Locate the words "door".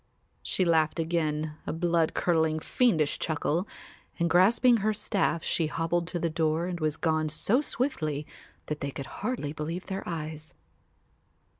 6.27-6.65